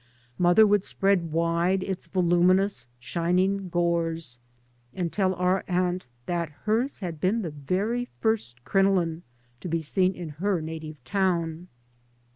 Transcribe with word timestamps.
Mother 0.39 0.65
would 0.65 0.83
spread 0.83 1.31
wide 1.31 1.83
its 1.83 2.07
voluminous 2.07 2.87
shining 2.97 3.69
gores 3.69 4.39
and 4.95 5.13
tell 5.13 5.35
our 5.35 5.63
aunt 5.67 6.07
that 6.25 6.49
hers 6.65 6.97
had 7.05 7.21
been 7.21 7.43
the 7.43 7.51
very 7.51 8.05
first" 8.19 8.63
crenolin" 8.65 9.21
to 9.61 9.67
be 9.67 9.79
seen 9.79 10.15
in 10.15 10.29
her 10.41 10.59
native 10.59 11.03
town. 11.03 11.67